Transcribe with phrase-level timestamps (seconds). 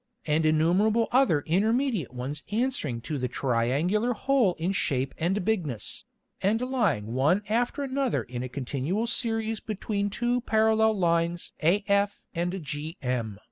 [0.25, 6.05] and innumerable other intermediate ones answering to the triangular Hole in Shape and Bigness,
[6.41, 12.51] and lying one after another in a continual Series between two Parallel Lines af and
[12.53, 13.37] gm.